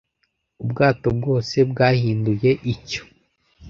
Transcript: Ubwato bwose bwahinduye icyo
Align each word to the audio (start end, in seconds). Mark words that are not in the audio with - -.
Ubwato 0.63 1.07
bwose 1.17 1.55
bwahinduye 1.71 2.51
icyo 2.73 3.03